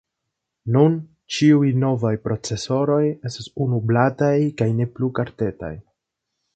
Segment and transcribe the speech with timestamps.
[0.77, 0.95] Nun
[1.35, 5.75] ĉiuj novaj procesoroj estas unu-blataj kaj ne plu kartetaj.